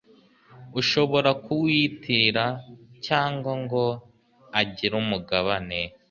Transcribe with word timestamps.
ushobora 0.79 1.29
kuwiyitirira 1.43 2.45
cyangwa 3.05 3.51
ngo 3.61 3.83
agire 4.61 4.93
umugabane 5.03 5.79